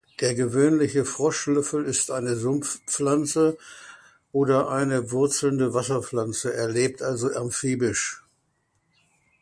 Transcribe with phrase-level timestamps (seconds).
[0.19, 3.59] Der Gewöhnliche Froschlöffel ist eine Sumpfpflanze
[4.31, 8.23] oder eine wurzelnde Wasserpflanze, er lebt also amphibisch.